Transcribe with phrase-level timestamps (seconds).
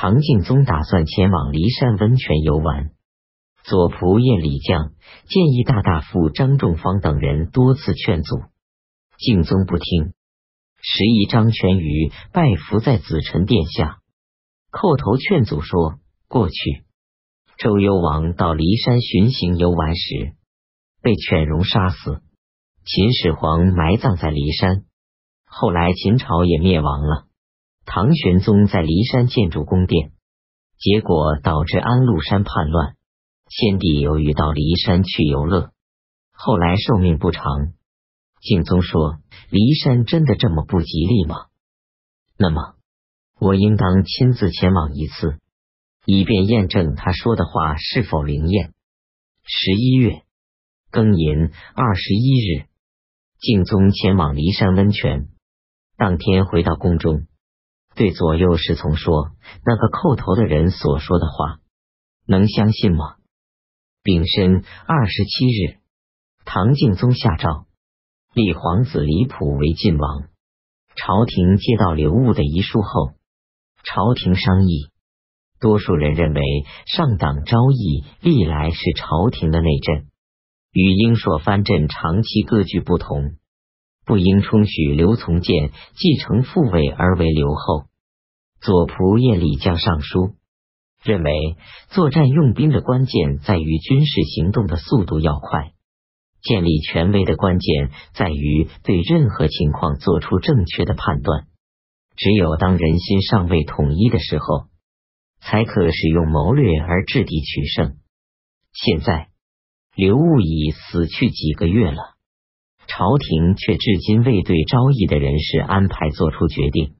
[0.00, 2.92] 唐敬宗打算前往骊山温泉游玩。
[3.64, 4.92] 左仆射李将
[5.26, 8.44] 建议大大夫张仲方等人多次劝阻，
[9.18, 10.14] 敬宗不听，
[10.80, 13.98] 时宜张全瑜拜伏在子臣殿下，
[14.70, 15.98] 叩头劝阻说
[16.30, 16.54] ：“过去。
[17.58, 20.36] 周幽王到骊山巡行游玩时，
[21.02, 22.22] 被犬戎杀死，
[22.86, 24.84] 秦始皇埋葬在骊山，
[25.44, 27.26] 后来秦朝也灭亡了。
[27.90, 30.12] 唐玄宗在骊山建筑宫殿，
[30.76, 32.96] 结果导致安禄山叛乱。”
[33.48, 35.72] 先帝由于到骊山去游乐，
[36.32, 37.72] 后来寿命不长。
[38.42, 39.16] 敬宗说
[39.48, 41.46] ：“骊山真的这么不吉利吗？
[42.36, 42.74] 那么
[43.40, 45.38] 我应当亲自前往一次，
[46.04, 48.74] 以便验证他说的话是否灵验。”
[49.48, 50.24] 十一月
[50.92, 52.68] 庚寅二十一日，
[53.40, 55.30] 敬宗前往骊山温泉，
[55.96, 57.26] 当天回到宫中，
[57.94, 59.30] 对左右侍从说
[59.64, 61.60] ：“那个叩头的人所说的话，
[62.26, 63.16] 能相信吗？”
[64.04, 65.78] 丙申二十七日，
[66.44, 67.66] 唐敬宗下诏
[68.32, 70.28] 立皇子李普为晋王。
[70.96, 73.12] 朝廷接到刘悟的遗书后，
[73.84, 74.88] 朝廷商议，
[75.60, 76.42] 多数人认为
[76.86, 80.06] 上党昭义历来是朝廷的内政，
[80.72, 83.37] 与英朔藩镇长期割据不同，
[84.08, 87.84] 不应充许刘从谏继承父位而为留后。
[88.60, 90.34] 左仆射李将上书。
[91.04, 91.56] 认为
[91.90, 95.72] 作战用兵的关键在于军事行动的速度要快，
[96.42, 101.46] 建立权威的关键在于对任何情况做出正确的判断。
[102.16, 104.64] 只有当人心尚未统一的时候，
[105.40, 107.94] 才可使用谋略而制敌取胜。
[108.72, 109.28] 现在
[109.94, 112.16] 刘悟已死去几个月了，
[112.88, 116.96] 朝廷却至今未对昭义的人事安排做出决定。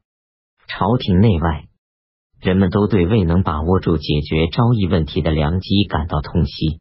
[0.68, 1.64] 朝廷内外。
[2.40, 6.78] 人们都对未能把握住解决昭义问题的良机感到痛惜。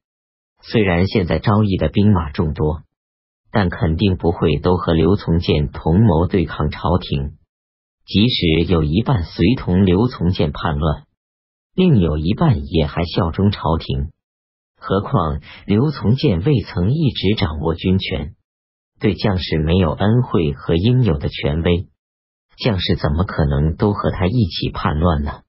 [0.62, 2.84] 虽然现在昭义的兵马众多，
[3.52, 7.38] 但肯定不会都和刘从谏同谋对抗朝廷。
[8.06, 11.06] 即使有一半随同刘从谏叛乱，
[11.74, 14.12] 另有一半也还效忠朝廷。
[14.80, 18.36] 何况刘从谏未曾一直掌握军权，
[19.00, 21.88] 对将士没有恩惠和应有的权威，
[22.58, 25.44] 将士怎么可能都和他一起叛乱呢？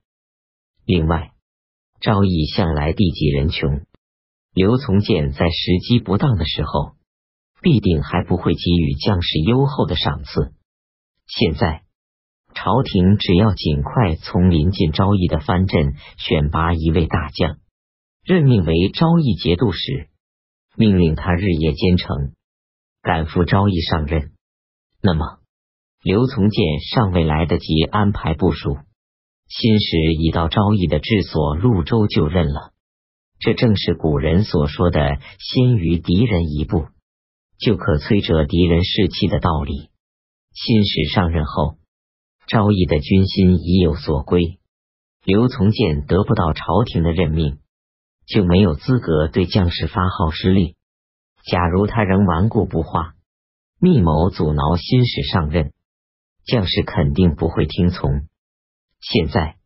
[0.85, 1.33] 另外，
[2.01, 3.83] 昭义向来地济人穷，
[4.53, 6.93] 刘从谏在时机不当的时候，
[7.63, 10.53] 必定还不会给予将士优厚的赏赐。
[11.27, 11.83] 现在，
[12.55, 17.59] 朝廷只要尽快从临近昭义的藩镇选拔一位大将，
[18.25, 20.09] 任命为昭义节度使，
[20.77, 22.33] 命令他日夜兼程，
[23.03, 24.33] 赶赴昭义上任。
[25.03, 25.39] 那么，
[26.03, 28.79] 刘从谏尚未来得及安排部署。
[29.49, 32.73] 新时已到昭义的治所潞州就任了，
[33.39, 36.89] 这正是古人所说的“先于敌人一步，
[37.59, 39.89] 就可摧折敌人士气”的道理。
[40.53, 41.79] 新时上任后，
[42.47, 44.59] 昭义的军心已有所归，
[45.25, 47.59] 刘从谏得不到朝廷的任命，
[48.27, 50.75] 就没有资格对将士发号施令。
[51.51, 53.15] 假如他仍顽固不化，
[53.81, 55.73] 密谋阻挠新使上任，
[56.45, 58.29] 将士肯定不会听从。
[59.01, 59.57] 现在，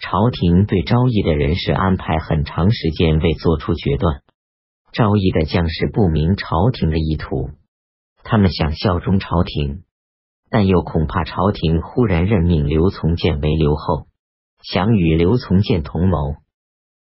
[0.00, 4.22] 朝廷对昭义的人事安排很长时间未做出决断。
[4.90, 7.50] 昭义的将士不明朝廷的意图，
[8.24, 9.84] 他们想效忠朝廷，
[10.50, 14.08] 但又恐怕朝廷忽然任命刘从谏为留后，
[14.60, 16.34] 想与刘从谏同谋，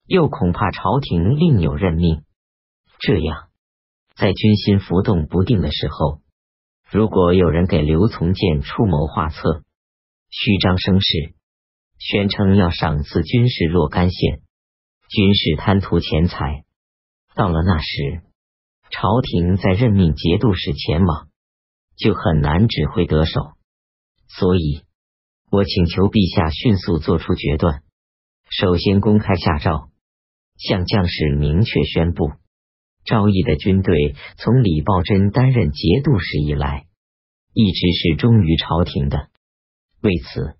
[0.06, 2.22] 又恐怕朝廷另有任命。
[2.98, 3.48] 这样，
[4.14, 6.20] 在军心浮动不定的时候，
[6.90, 9.62] 如果有人给刘从谏出谋划策，
[10.28, 11.34] 虚张声势。
[11.98, 14.40] 宣称要赏赐军士若干县，
[15.10, 16.64] 军士贪图钱财。
[17.34, 18.22] 到了那时，
[18.90, 21.28] 朝廷在任命节度使前往，
[21.96, 23.52] 就很难指挥得手。
[24.28, 24.82] 所以，
[25.50, 27.82] 我请求陛下迅速做出决断。
[28.48, 29.90] 首先公开下诏，
[30.56, 32.30] 向将士明确宣布：
[33.04, 36.86] 昭义的军队从李抱真担任节度使以来，
[37.52, 39.28] 一直是忠于朝廷的。
[40.02, 40.56] 为此。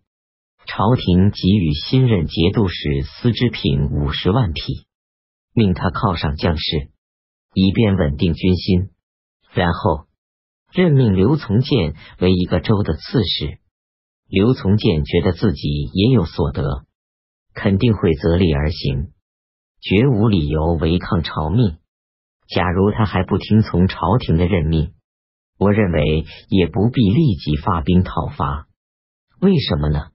[0.66, 4.87] 朝廷给予新任节度使司织品五十万匹，
[5.52, 6.90] 命他犒赏将士，
[7.54, 8.90] 以便稳定军心。
[9.52, 10.06] 然后
[10.70, 13.58] 任命刘从谏为一个州的刺史。
[14.28, 16.84] 刘从谏觉得自己也有所得，
[17.52, 19.10] 肯定会择利而行，
[19.81, 21.78] 绝无理由违抗朝命。
[22.55, 24.93] 假如他还不听从朝廷的任命，
[25.58, 28.67] 我认为也不必立即发兵讨伐。
[29.41, 30.11] 为什么呢？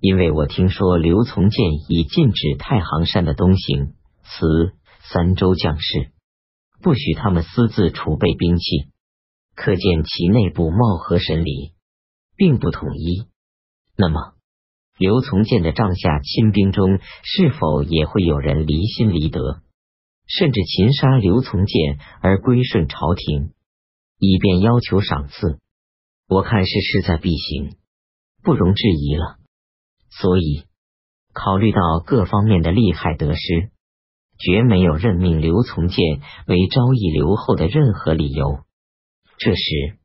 [0.00, 3.94] 因为我听说刘从谏已禁止太行山的东行，
[4.24, 4.72] 此
[5.12, 6.10] 三州将士
[6.80, 8.88] 不许他们私自储备兵器，
[9.54, 11.72] 可见其内部貌合神离，
[12.36, 13.28] 并不统一。
[13.96, 14.32] 那么，
[14.98, 19.61] 刘从谏的帐下亲兵中是否也会有人离心离德，
[20.34, 23.52] 甚至擒杀刘从谏而归顺朝廷，
[24.18, 25.58] 以便要求赏赐？
[26.26, 27.76] 我看是势在必行，
[28.42, 29.36] 不容置疑了。
[30.08, 30.64] 所以，
[31.34, 33.70] 考虑到各方面的利害得失，
[34.38, 35.98] 绝没有任命刘从谏
[36.46, 38.60] 为昭义留后的任何理由。
[39.36, 39.98] 这时，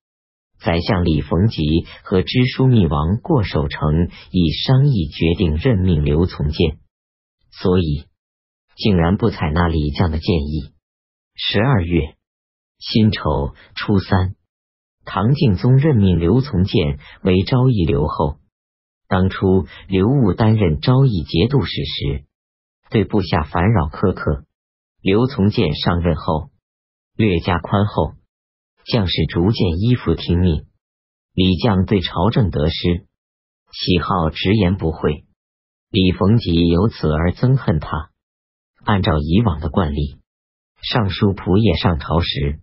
[0.60, 6.80] 宰相李逢吉和知枢密王过守成已商议决定任命刘从谏，
[7.52, 8.08] 所以
[8.78, 10.74] 竟然不采纳李将的建议。
[11.36, 12.16] 十二月
[12.80, 14.36] 辛丑初三，
[15.04, 18.38] 唐敬宗任命刘从谏为昭义留后。
[19.08, 22.26] 当初刘悟担任昭义节度使时，
[22.90, 24.46] 对部下烦扰苛刻。
[25.02, 26.50] 刘从谏上任后，
[27.16, 28.16] 略加宽厚，
[28.86, 30.66] 将士逐渐依附听命。
[31.34, 33.06] 李将对朝政得失
[33.72, 35.26] 喜好直言不讳，
[35.90, 38.12] 李逢吉由此而憎恨他。
[38.88, 40.16] 按照以往的惯例，
[40.82, 42.62] 尚书仆夜上朝时，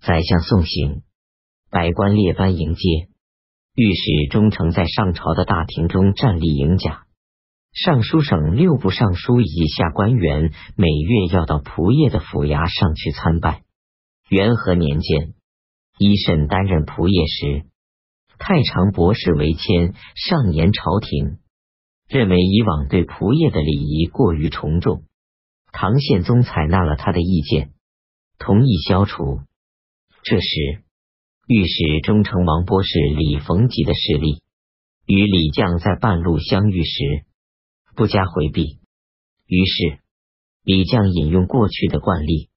[0.00, 1.02] 宰相送行，
[1.70, 3.06] 百官列班迎接。
[3.76, 7.04] 御史忠诚在上朝的大庭中站立迎驾，
[7.72, 13.62] 尚书省六部尚书以下官员每月要到仆夜的府衙上去参拜。
[14.28, 15.34] 元和年间，
[16.00, 17.68] 一审担任仆夜时，
[18.40, 21.38] 太常博士为谦，上言朝廷，
[22.08, 25.04] 认为以往对仆射的礼仪过于崇重。
[25.76, 27.72] 唐宪宗采纳了他的意见，
[28.38, 29.40] 同意消除。
[30.22, 30.84] 这时。
[31.46, 34.40] 御史中丞王波士李逢吉的势力
[35.04, 37.26] 与李将在半路相遇时，
[37.94, 38.78] 不加回避。
[39.46, 39.98] 于是
[40.62, 42.48] 李将引用过去的惯例，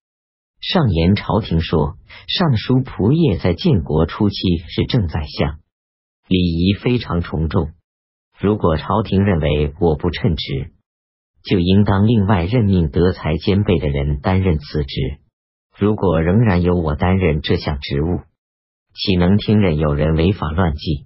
[0.61, 1.97] 上言朝廷说：
[2.29, 4.35] 尚书仆射在建国初期
[4.69, 5.59] 是正宰相，
[6.29, 7.73] 礼仪非常崇重。
[8.39, 10.71] 如果朝廷认为我不称职，
[11.43, 15.19] 就应当另外任命德才兼备的人担任此职。
[15.77, 18.21] 如果仍然由我担任这项职务，
[18.93, 21.05] 岂能听任有人违法乱纪？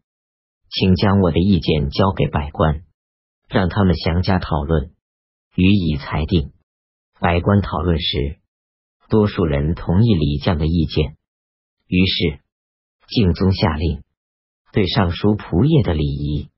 [0.70, 2.84] 请将我的意见交给百官，
[3.50, 4.92] 让他们详加讨论，
[5.56, 6.54] 予以裁定。
[7.20, 8.40] 百官讨论时，
[9.10, 11.18] 多数人同意李将的意见。
[11.88, 12.40] 于是，
[13.10, 14.02] 敬宗下令，
[14.72, 16.50] 对尚书仆射的礼仪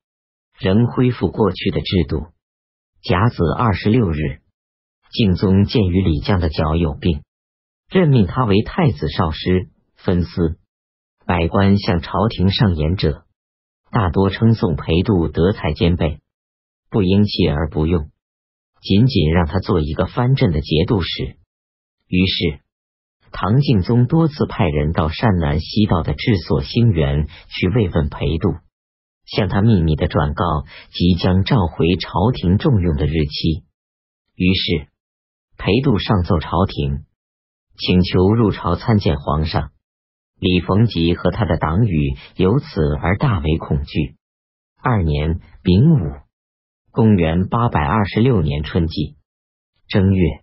[0.60, 2.28] 仍恢复过去的制度。
[3.03, 4.39] 甲子二十六日，
[5.11, 7.21] 敬宗鉴于李将的脚有病，
[7.89, 9.67] 任命他为太子少师，
[9.97, 10.57] 分司。
[11.25, 13.25] 百官向朝廷上言者，
[13.91, 16.21] 大多称颂裴度德才兼备，
[16.89, 18.09] 不应弃而不用，
[18.81, 21.35] 仅仅让他做一个藩镇的节度使。
[22.07, 22.61] 于是，
[23.33, 28.55] 唐敬宗多次派人到山南西道的治所兴元去慰问裴度，
[29.25, 30.44] 向他秘密的转告
[30.92, 33.64] 即将召回朝廷重用的日期。
[34.36, 34.88] 于是，
[35.58, 37.06] 裴度上奏朝廷，
[37.78, 39.72] 请求入朝参见皇上。
[40.40, 42.66] 李逢吉和他的党羽由此
[43.02, 44.18] 而大为恐惧。
[44.81, 46.12] 二年丙午，
[46.92, 49.16] 公元八百二十六年春季
[49.88, 50.42] 正月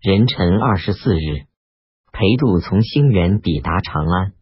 [0.00, 1.46] 壬辰二十四日，
[2.12, 4.32] 裴度从兴元抵达长安。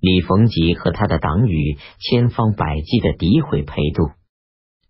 [0.00, 4.10] 李逢吉和他的党羽千方百计的诋毁裴度。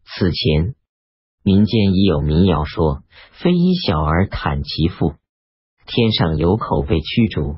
[0.05, 0.75] 此前，
[1.43, 3.03] 民间已有民谣说
[3.41, 5.15] ：“非一小儿袒其父，
[5.87, 7.57] 天上有口被驱逐。”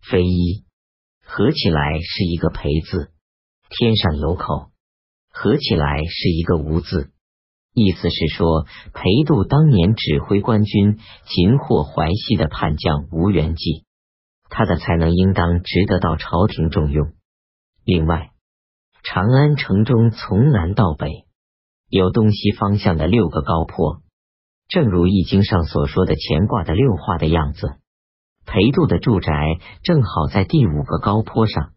[0.00, 0.64] 非一。
[1.22, 3.12] 合起来是一个裴字，
[3.68, 4.70] 天上有口；
[5.32, 7.12] 合起来是一个无字。
[7.72, 13.84] 意思是说，裴度当年指挥官军擒获淮西的叛将吴元济，
[14.50, 17.12] 他的才能应当值得到朝廷重用。
[17.84, 18.32] 另外，
[19.02, 21.24] 长安城中从南到北
[21.88, 24.02] 有东西方向的六个高坡，
[24.68, 27.78] 正如易经上所说的乾卦的六画的样子。
[28.44, 29.32] 裴度的住宅
[29.82, 31.72] 正好在第五个高坡上。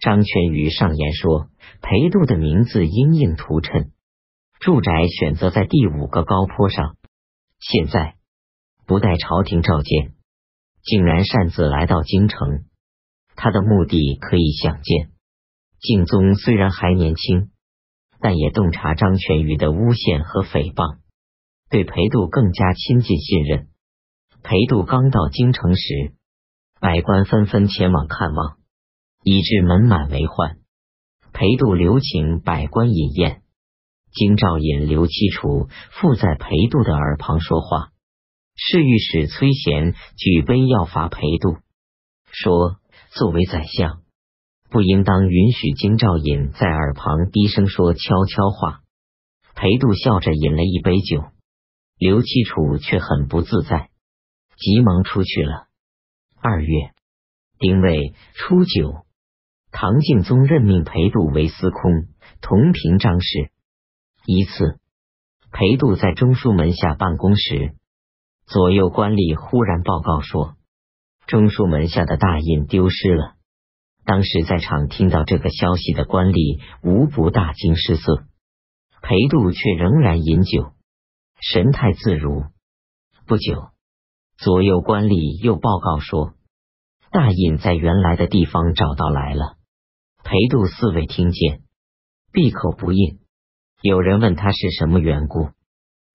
[0.00, 1.48] 张全瑜上言说，
[1.82, 3.90] 裴度的名字应应图谶，
[4.58, 6.96] 住宅选择在第五个高坡上。
[7.60, 8.16] 现在
[8.86, 10.14] 不待朝廷召见，
[10.82, 12.64] 竟然擅自来到京城，
[13.36, 15.10] 他的目的可以想见。
[15.78, 17.50] 敬宗虽然还年轻，
[18.20, 20.98] 但也洞察张全瑜的诬陷和诽谤，
[21.70, 23.68] 对裴度更加亲近信任。
[24.42, 26.14] 裴度刚到京城时，
[26.80, 28.56] 百官纷纷前往看望，
[29.22, 30.56] 以致门满为患。
[31.32, 33.42] 裴度留请百官饮宴，
[34.12, 37.92] 京兆尹刘七楚附在裴度的耳旁说话，
[38.54, 41.58] 侍御史崔贤举杯要罚裴度，
[42.30, 42.76] 说
[43.12, 44.02] ：“作为宰相，
[44.70, 48.80] 不应当允许京兆尹在耳旁低声说悄悄话。”
[49.56, 51.24] 裴度笑着饮了一杯酒，
[51.98, 53.90] 刘七楚却很不自在，
[54.56, 55.66] 急忙出去了。
[56.40, 56.92] 二月
[57.58, 59.04] 丁未初九，
[59.70, 62.06] 唐敬宗任命裴度为司空，
[62.40, 63.50] 同平章事。
[64.24, 64.78] 一次，
[65.50, 67.74] 裴度在中书门下办公时，
[68.50, 70.56] 左右官吏忽然报告说，
[71.28, 73.34] 中书门下的大印丢失了。
[74.04, 78.24] 当时在场听到这个消息的官吏无不大惊失色。
[79.02, 80.72] 裴度却仍然饮酒，
[81.40, 82.42] 神态自如。
[83.24, 83.68] 不久，
[84.36, 86.34] 左右官吏又报告说，
[87.12, 89.58] 大印在原来的地方找到来了。
[90.24, 91.62] 裴度四位听见，
[92.32, 93.20] 闭口不应。
[93.80, 95.50] 有人问他是什么缘故，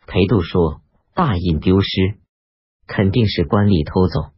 [0.06, 0.82] 裴度说
[1.16, 2.20] ：“大印丢失，
[2.88, 4.34] 肯定是官吏偷走，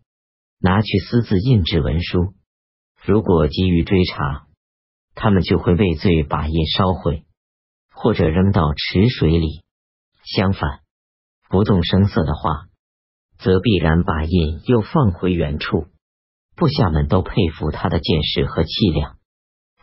[0.60, 2.34] 拿去私自印制文书。
[3.04, 4.48] 如果急于追查，
[5.16, 7.26] 他们就会畏罪把印烧毁，
[7.94, 9.64] 或者扔到池水里。
[10.24, 10.80] 相反，
[11.50, 12.68] 不动声色的话，
[13.38, 15.88] 则必然把印又放回原处。
[16.56, 19.18] 部下们都佩服他的见识和气量。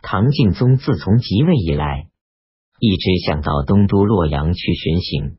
[0.01, 2.09] 唐敬宗自从即位以来。”
[2.77, 5.37] 一直想到东都洛阳去巡行，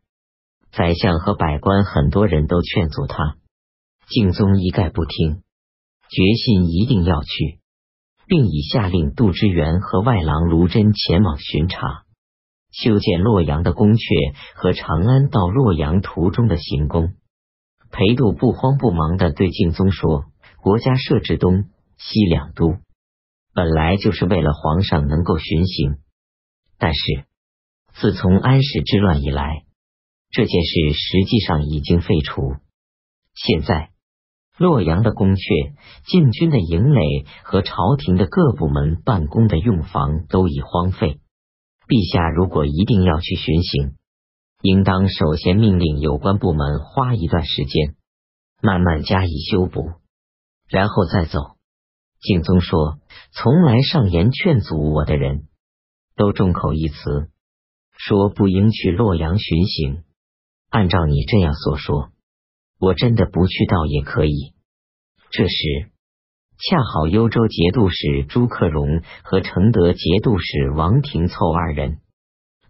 [0.72, 3.36] 宰相和百官很多人都劝阻他，
[4.08, 5.42] 敬宗一概不听，
[6.08, 7.60] 决心一定要去，
[8.26, 12.04] 并已下令杜之元和外郎卢真前往巡查，
[12.70, 17.14] 修建洛阳的宫阙和长安到洛阳途中的行宫。
[17.90, 20.24] 裴度不慌不忙的对敬宗说
[20.60, 21.64] ：“国家设置东
[21.96, 22.76] 西两都，
[23.54, 25.96] 本来就是为了皇上能够巡行。”
[26.78, 27.24] 但是，
[27.94, 29.64] 自从安史之乱以来，
[30.30, 32.56] 这件事实际上已经废除。
[33.34, 33.90] 现在，
[34.58, 35.74] 洛阳的宫阙、
[36.06, 41.20] 禁军的营垒和朝廷的各部门办公的用房都已荒废。
[41.86, 43.94] 陛下如果一定要去巡行，
[44.62, 47.94] 应当首先命令有关部门花一段时间，
[48.60, 49.92] 慢慢加以修补，
[50.68, 51.56] 然后再走。
[52.18, 52.98] 敬宗说
[53.30, 55.46] ：“从来上言劝阻我的人。”
[56.16, 57.28] 都众口一词，
[57.92, 60.02] 说不应去洛阳巡行。
[60.70, 62.10] 按照你这样所说，
[62.78, 64.52] 我真的不去倒也可以。
[65.30, 65.90] 这时，
[66.58, 72.00] 恰好幽州节度使朱克融和承德节度使王廷凑二人，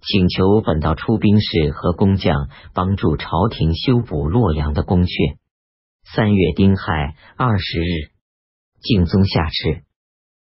[0.02, 5.38] 请求本道出兵士和工匠帮助朝廷修补洛阳的宫阙。
[6.04, 8.10] 三月丁亥二十日，
[8.80, 9.82] 敬宗下敕。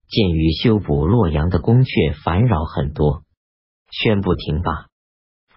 [0.07, 3.23] 鉴于修补洛阳的宫阙烦扰很多，
[3.91, 4.87] 宣布停罢。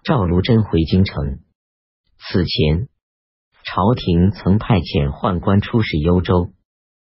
[0.03, 1.44] 赵卢真回京城。
[2.17, 2.87] 此前，
[3.63, 6.53] 朝廷曾派遣宦官出使幽州，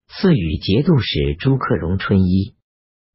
[0.08, 2.54] 赐予节度使朱克融春衣。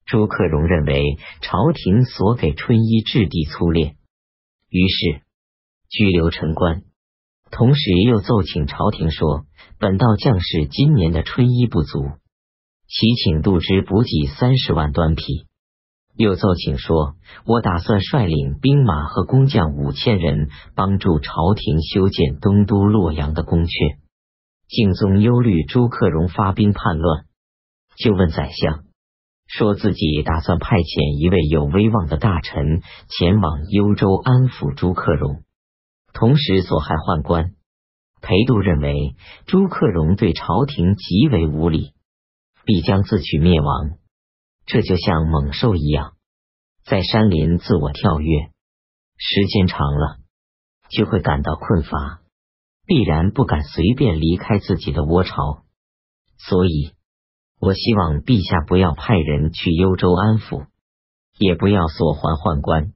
[0.06, 3.96] 朱克融认为朝廷所给春衣质地粗劣，
[4.70, 5.22] 于是
[5.90, 6.84] 拘留陈官，
[7.50, 9.46] 同时又奏请朝廷说
[9.80, 12.12] ：“本道将士今年的春衣不足。”
[12.88, 15.48] 其请度之补给三十万端匹，
[16.18, 23.98] 又奏请说：“我打算率领兵马和工匠五千人，帮助朝廷修建东都洛阳的宫阙。”
[24.68, 27.26] 敬宗忧虑朱克融发兵叛乱，
[27.98, 28.86] 就问宰相，
[29.46, 35.44] 说自己打算派遣一位有威望的大臣前往幽州安抚朱克融，
[36.14, 37.52] 同时所害宦官。
[38.22, 41.94] 裴度认为朱克融对朝廷极为无礼。
[42.68, 43.92] 必将自取灭亡，
[44.66, 46.16] 这就像猛兽一样，
[46.84, 48.50] 在山林自我跳跃，
[49.18, 50.18] 时间长了
[50.90, 52.22] 就会感到困乏，
[52.86, 55.64] 必然不敢随便离开自己的窝巢。
[56.38, 56.94] 所以，
[57.60, 60.66] 我希望陛下不要派人去幽州安抚，
[61.38, 62.94] 也不要索还宦官，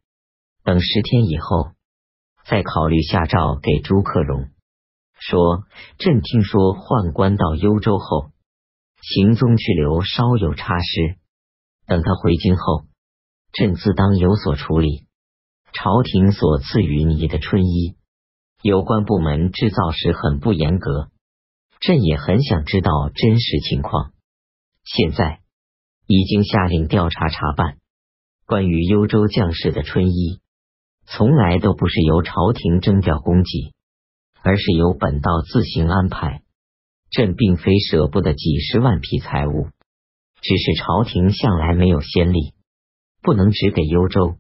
[0.64, 1.72] 等十天以后
[2.46, 4.50] 再考虑下诏给朱克融，
[5.20, 5.64] 说
[5.98, 8.32] 朕听说宦官到幽州后。
[9.02, 11.18] 行踪去留稍有差失，
[11.90, 12.84] 等他回京后，
[13.52, 15.08] 朕自当有所处理。
[15.74, 17.96] 朝廷所赐予你的春衣，
[18.62, 21.10] 有关部门制造时很不严格，
[21.80, 24.12] 朕也很想知道真实情况。
[24.84, 25.40] 现在
[26.06, 27.78] 已经下令调查查办，
[28.46, 30.42] 关于幽州将士的春衣，
[31.06, 33.74] 从来都不是由朝廷征调供给，
[34.44, 36.44] 而是由本道自行安排。
[37.10, 39.70] 朕并非舍不得几十万匹财物，
[40.42, 42.54] 只是朝廷向来没有先例，
[43.22, 44.38] 不能只给幽州。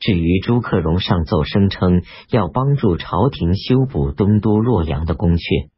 [0.00, 5.70] 至于朱克融上奏声称要帮助朝廷修补东都洛阳的宫阙，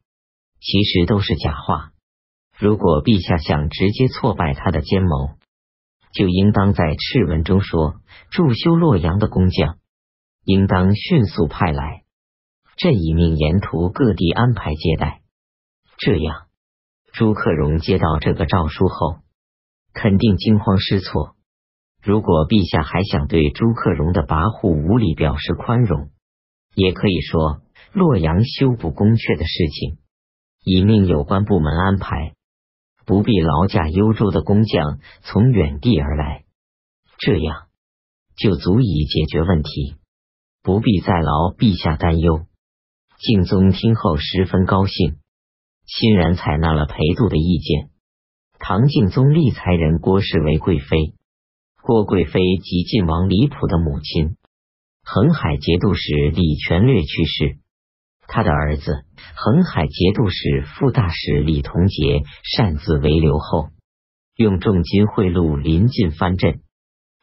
[0.59, 1.91] 其实都是假话。
[2.57, 5.35] 如果陛下想直接挫败他的奸谋，
[6.11, 7.95] 就应当在敕文中说，
[8.31, 9.77] 驻修洛阳的工匠
[10.43, 12.03] 应当迅速派来，
[12.77, 15.21] 朕已命沿途各地安排接待。
[15.97, 16.47] 这样，
[17.11, 19.17] 朱克融接到这个诏书后，
[19.95, 21.35] 肯定惊慌失措。
[22.03, 26.11] 如果陛下还想对朱克融的跋扈无礼表示宽容，
[26.75, 29.97] 也可以说洛阳修补宫阙的事情
[30.63, 32.35] 已命有关部门安排，
[33.05, 36.43] 不必劳驾幽州的工匠从远地而来，
[37.17, 37.67] 这样
[38.35, 39.95] 就足以解决问题，
[40.61, 42.45] 不必再劳陛下担忧。
[43.17, 45.17] 敬宗听后十分高兴，
[45.85, 47.94] 欣然采纳了裴度的意见。
[48.67, 51.13] 唐敬宗立才人郭氏为贵妃。
[51.83, 54.37] 郭贵妃及晋王李普的母亲，
[55.03, 57.59] 恒海节度使李全略去世，
[58.27, 59.05] 他的儿子
[59.35, 62.23] 恒海节度使副大使李同杰
[62.55, 63.69] 擅自为留后，
[64.35, 66.61] 用重金贿赂临晋藩镇，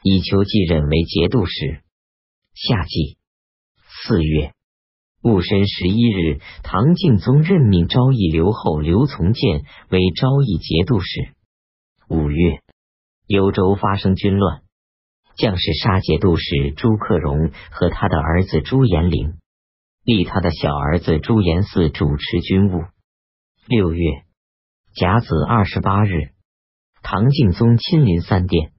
[0.05, 1.83] 以求继任为节度使。
[2.55, 3.19] 夏季
[4.05, 4.53] 四月
[5.23, 11.33] 戊申十一日，唐敬宗任命昭义留后刘从谏为昭义节度使。
[12.09, 12.61] 五月。
[13.29, 14.63] 幽州发生军乱，
[15.37, 19.39] 将士杀节度使朱克融和他的儿子朱延龄，
[20.05, 22.83] 立他的小儿子朱延嗣主持军务。
[23.67, 24.05] 六月
[24.95, 26.33] 甲子二十八日，
[27.03, 28.73] 唐敬宗亲临三殿，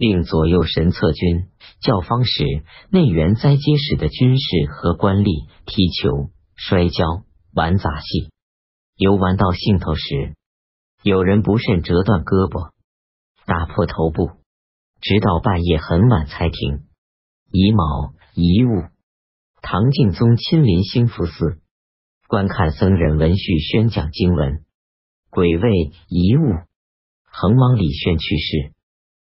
[0.00, 1.50] 令左右神策军、
[1.82, 2.42] 教坊使、
[2.90, 8.30] 内园斋街使的军士和官吏踢球、摔跤、玩杂戏。
[8.96, 10.32] 游玩到兴头时，
[11.02, 12.70] 有人不慎折断胳膊。
[13.44, 14.30] 打破头部，
[15.02, 16.86] 直到半夜很晚才停。
[17.52, 18.84] 乙卯遗物，
[19.60, 21.60] 唐敬宗亲临兴福寺
[22.26, 24.64] 观看僧人文序宣讲经文。
[25.28, 26.54] 癸未遗物，
[27.30, 28.72] 恒王李炫去世。